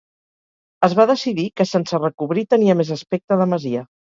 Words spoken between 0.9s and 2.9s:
va decidir que sense recobrir tenia